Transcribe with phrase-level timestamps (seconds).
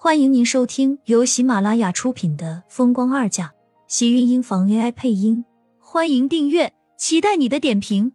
[0.00, 3.48] 欢迎您收听由喜马拉雅出品的《风光二嫁》，
[3.88, 5.44] 喜运音房 AI 配音。
[5.80, 8.12] 欢迎订阅，期待你的点评。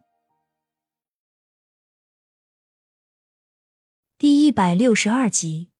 [4.17, 5.71] 第一百六十二集，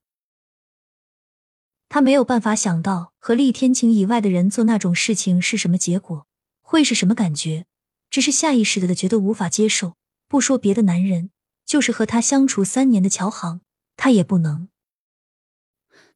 [1.87, 6.27] 他没有办法想到和厉天晴以外的人做那种事情是什么结果，
[6.61, 7.65] 会是什么感觉，
[8.09, 9.93] 只是下意识的觉得无法接受。
[10.27, 11.31] 不说别的，男人
[11.65, 13.61] 就是和他相处三年的乔航，
[13.95, 14.67] 他也不能。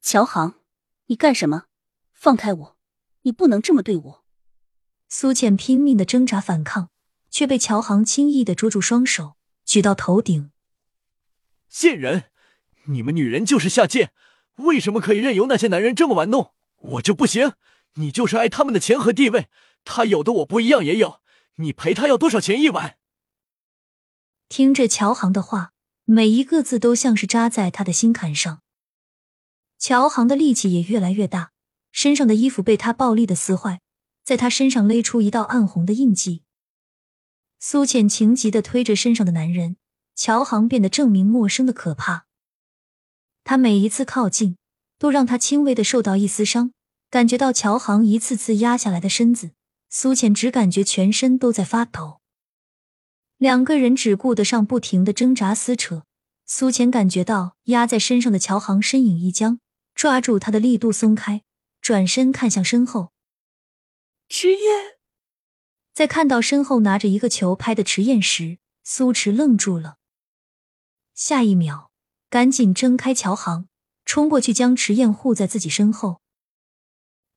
[0.00, 0.54] 乔航，
[1.06, 1.64] 你干什么？
[2.12, 2.76] 放开我！
[3.22, 4.24] 你不能这么对我！
[5.08, 6.90] 苏倩拼命的挣扎反抗，
[7.30, 10.50] 却被乔航轻易的捉住双手，举到头顶。
[11.68, 12.30] 贱人，
[12.84, 14.12] 你们女人就是下贱，
[14.56, 16.54] 为什么可以任由那些男人这么玩弄？
[16.76, 17.54] 我就不行。
[17.94, 19.48] 你就是爱他们的钱和地位，
[19.84, 21.20] 他有的我不一样也有。
[21.56, 22.96] 你陪他要多少钱一晚？
[24.48, 25.72] 听着乔航的话，
[26.04, 28.62] 每一个字都像是扎在他的心坎上。
[29.78, 31.52] 乔航的力气也越来越大，
[31.92, 33.80] 身上的衣服被他暴力的撕坏，
[34.24, 36.42] 在他身上勒出一道暗红的印记。
[37.60, 39.76] 苏浅情急的推着身上的男人，
[40.14, 42.26] 乔航变得证明陌生的可怕。
[43.44, 44.56] 他每一次靠近，
[44.98, 46.72] 都让他轻微的受到一丝伤，
[47.08, 49.52] 感觉到乔航一次次压下来的身子，
[49.88, 52.20] 苏浅只感觉全身都在发抖。
[53.38, 56.02] 两个人只顾得上不停的挣扎撕扯，
[56.44, 59.60] 苏浅感觉到压在身上的乔航身影一僵。
[59.98, 61.42] 抓住他的力度松开，
[61.80, 63.10] 转身看向身后。
[64.28, 64.98] 迟燕
[65.92, 69.96] 在看到身后拿着一个球拍的迟燕时，苏迟愣住了。
[71.16, 71.90] 下一秒，
[72.30, 73.66] 赶紧睁开乔航，
[74.04, 76.20] 冲过去将迟燕护在自己身后。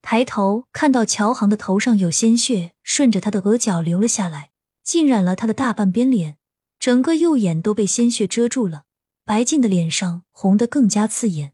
[0.03, 4.51] 抬头看到乔航的头上有鲜血顺着他的额角流了下来，
[4.83, 6.37] 浸染了他的大半边脸，
[6.77, 8.83] 整个右眼都被鲜血遮住了，
[9.25, 11.53] 白净的脸上红得更加刺眼。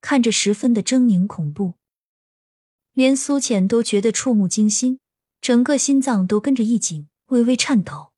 [0.00, 1.74] 看着十分的狰狞恐怖，
[2.92, 5.00] 连苏浅都觉得触目惊心，
[5.40, 8.12] 整个心脏都跟着一紧，微微颤抖。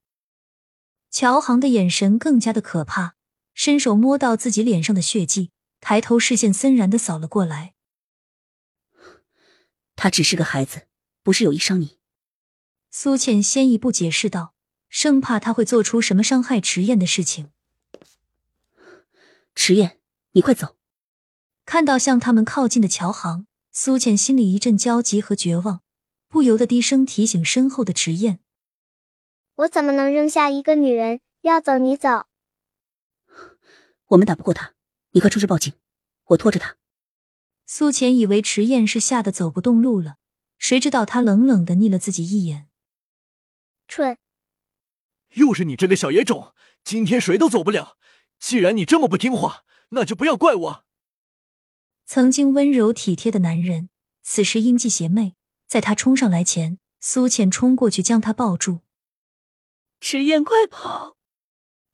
[1.10, 3.14] 乔航的眼神更加的可怕，
[3.54, 7.74] 伸手摸到自己脸上的血迹，抬头视线森然的扫了过来。
[9.96, 10.86] 他只是个孩子，
[11.22, 11.98] 不是有意伤你。
[12.90, 14.54] 苏浅先一步解释道，
[14.88, 17.50] 生怕他会做出什么伤害迟燕的事情。
[19.54, 19.98] 迟燕，
[20.32, 20.79] 你快走。
[21.70, 25.82] 看到向他们靠近的乔航，苏浅心里一阵焦急和绝望，
[26.26, 28.41] 不由得低声提醒身后的迟燕
[29.54, 31.20] ：“我怎么能扔下一个女人？
[31.42, 32.25] 要走你走。
[34.08, 34.75] 我们打不过他，
[35.12, 35.72] 你快出去报警，
[36.31, 36.75] 我拖着他。”
[37.66, 40.16] 苏浅以为迟燕是吓得走不动路了，
[40.58, 42.66] 谁知道他冷冷的睨了自己一眼
[43.87, 44.19] ：“蠢！
[45.34, 46.52] 又是你这个小野种，
[46.82, 47.97] 今天谁都走不了。
[48.41, 50.84] 既然你这么不听话，那就不要怪我。”
[52.12, 53.88] 曾经温柔体贴的男人，
[54.25, 55.37] 此时阴气邪魅。
[55.69, 58.81] 在他冲上来前，苏浅冲过去将他抱住。
[60.00, 61.16] 迟燕，快跑！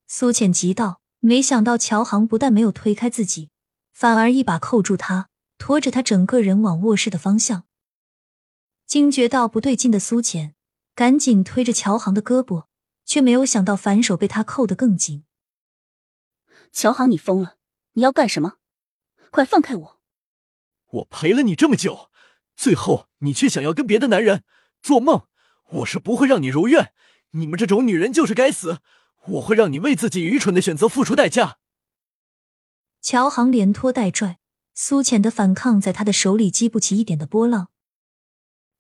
[0.07, 3.51] 苏浅急道，没想到乔航不但没有推开自己，
[3.93, 5.29] 反而一把扣住他，
[5.59, 7.65] 拖着他整个人往卧室的方向。
[8.87, 10.55] 惊觉到不对劲的苏浅，
[10.95, 12.65] 赶紧推着乔航的胳膊，
[13.05, 15.27] 却没有想到反手被他扣得更紧。
[16.73, 17.59] 乔航，你疯了！
[17.93, 18.55] 你要干什么？
[19.31, 19.96] 快放开我！
[20.89, 22.11] 我陪了你这么久，
[22.57, 24.45] 最后你却想要跟别的男人
[24.81, 25.27] 做梦，
[25.71, 26.93] 我是不会让你如愿。
[27.33, 28.79] 你们这种女人就是该死，
[29.27, 31.59] 我会让你为自己愚蠢的选择付出代价。
[33.03, 34.39] 乔航连拖带拽，
[34.75, 37.69] 苏浅的反抗在他的手里激不起一点的波浪。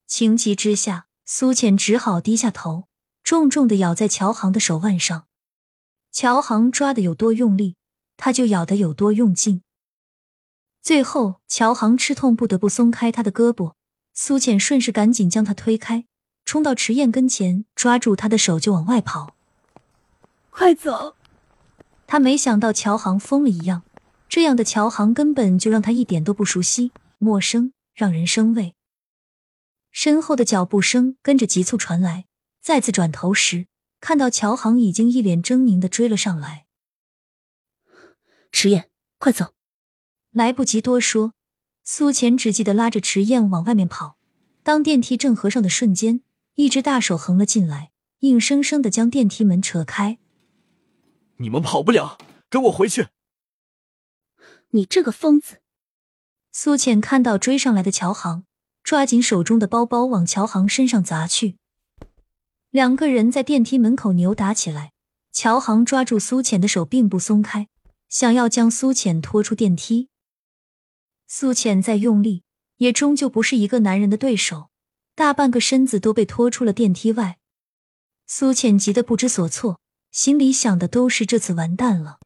[0.06, 2.88] 情急之下，苏浅只好低下头，
[3.22, 5.26] 重重的咬在乔航的手腕上。
[6.12, 7.76] 乔航抓的有多用力，
[8.16, 9.62] 他就咬的有多用劲。
[10.86, 13.72] 最后，乔航吃痛，不得不松开他的胳膊。
[14.14, 16.06] 苏浅顺势赶紧将他推开，
[16.44, 19.34] 冲到池燕跟前，抓住他的手就往外跑。
[20.50, 21.16] 快走！
[22.06, 23.82] 他没想到乔航疯了一样，
[24.28, 28.76] 这样的乔航根本就让他一点都不熟悉，陌生，让人生畏。
[29.90, 32.26] 身后的脚步声跟着急促传来，
[32.62, 33.66] 再次转头时，
[34.00, 36.66] 看到乔航已经一脸狰狞的追了上来。
[38.52, 38.88] 迟燕，
[39.18, 39.55] 快走！
[40.36, 41.32] 来不及多说，
[41.82, 44.18] 苏浅只记得拉着池燕往外面跑。
[44.62, 46.20] 当电梯正合上的瞬间，
[46.56, 50.18] 一只大手横了进来，硬生生的将电梯门扯开。
[51.38, 52.18] 你们跑不了，
[52.50, 53.08] 跟我回去！
[54.72, 55.62] 你这个疯子！
[56.52, 58.44] 苏浅看到追上来的乔航，
[58.82, 61.56] 抓紧手中的包包往乔航身上砸去。
[62.68, 64.92] 两个人在电梯门口扭打起来，
[65.32, 67.68] 乔航抓住苏浅的手并不松开，
[68.10, 70.10] 想要将苏浅拖出电梯。
[71.28, 72.44] 苏浅再用力，
[72.76, 74.70] 也终究不是一个男人的对手，
[75.14, 77.38] 大半个身子都被拖出了电梯外。
[78.26, 79.80] 苏浅急得不知所措，
[80.10, 82.18] 心里想的都是这次完蛋了。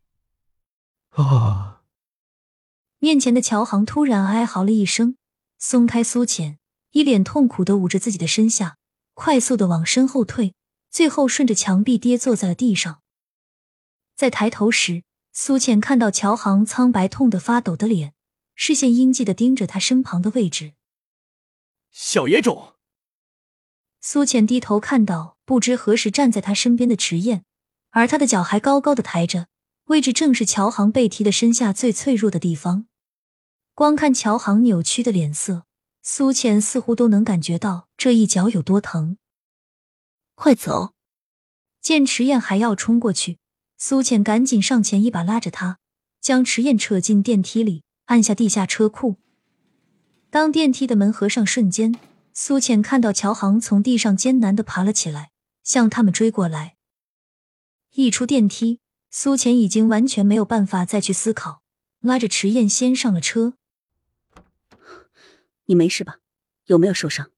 [1.11, 1.83] 啊！
[2.99, 5.17] 面前的乔航突然哀嚎了一声，
[5.59, 6.59] 松开苏浅，
[6.91, 8.77] 一脸痛苦的捂着自己的身下，
[9.15, 10.55] 快速的往身后退，
[10.91, 13.01] 最后顺着墙壁跌坐在了地上。
[14.15, 18.13] 在抬头时，苏浅看到乔航苍白、痛得发抖的脸，
[18.63, 20.75] 视线阴寂的盯着他身旁的位置。
[21.91, 22.75] 小野种。
[24.03, 27.47] 苏浅低头看到不知何时站在他身边的池燕，
[27.89, 29.49] 而他的脚还高高的抬着，
[29.87, 32.85] 位置正是乔航被踢的身下最脆弱的地方。
[33.73, 35.65] 光看乔航扭曲的脸色，
[36.03, 39.17] 苏浅似乎都能感觉到这一脚有多疼。
[40.35, 40.93] 快走！
[41.81, 43.39] 见池燕还要冲过去，
[43.79, 45.79] 苏浅赶紧上前一把拉着他，
[46.21, 49.17] 将池燕扯进电梯里，按下地下车库。
[50.31, 51.95] 当电梯的门合上瞬间。
[52.33, 55.33] 苏浅看到乔航从地上艰难的爬了起来，
[55.65, 56.77] 向他们追过来。
[57.95, 58.79] 一出电梯，
[59.11, 61.61] 苏浅已经完全没有办法再去思考，
[62.01, 63.55] 拉着迟燕先上了车。
[65.67, 66.19] 你没事吧？
[66.67, 67.31] 有没有受伤？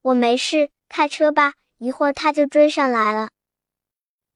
[0.00, 3.28] 我没事，开车吧，一会儿他就追上来了。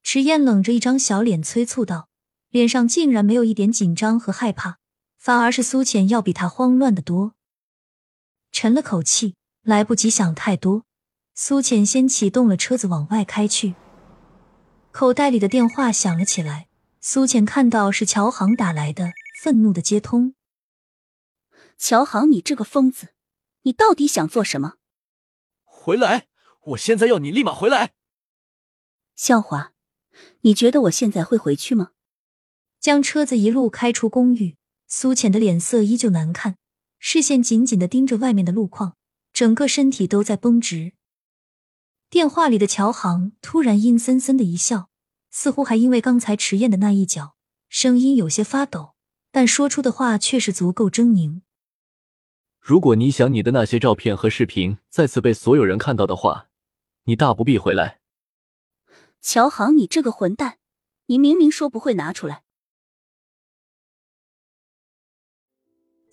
[0.02, 2.10] 迟燕冷着一张小脸催促道，
[2.50, 4.78] 脸上竟然没有一点紧张和害怕，
[5.20, 7.34] 反而是苏浅要比他慌乱的多。
[8.50, 9.36] 沉了口气。
[9.62, 10.86] 来不及想太多，
[11.34, 13.74] 苏浅先启动了车子往外开去。
[14.90, 16.68] 口袋里的电话响了起来，
[16.98, 19.12] 苏浅看到是乔航打来的，
[19.42, 20.34] 愤怒的接通。
[21.76, 23.08] 乔航，你这个疯子，
[23.64, 24.76] 你到底想做什么？
[25.62, 26.28] 回来！
[26.68, 27.92] 我现在要你立马回来。
[29.14, 29.74] 笑话，
[30.40, 31.90] 你觉得我现在会回去吗？
[32.80, 34.56] 将车子一路开出公寓，
[34.92, 36.56] 苏浅的脸色依旧难看，
[36.98, 38.96] 视线紧紧的盯着外面的路况。
[39.32, 40.94] 整个身体都在绷直。
[42.10, 44.90] 电话里的乔航突然阴森森的一笑，
[45.30, 47.36] 似乎还因为刚才迟燕的那一脚，
[47.68, 48.94] 声音有些发抖，
[49.30, 51.42] 但说出的话却是足够狰狞。
[52.58, 56.48] 如果你想你的那些照片和视频再次被所有人看到的话，
[57.04, 58.00] 你大不必回来。
[59.20, 60.58] 乔航，你这个混蛋，
[61.06, 62.42] 你明明说不会拿出来。